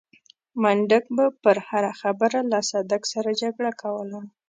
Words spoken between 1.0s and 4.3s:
به پر هره خبره له صدک سره جګړه کوله.